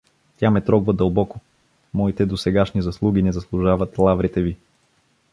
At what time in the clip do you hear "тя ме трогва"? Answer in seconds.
0.37-0.93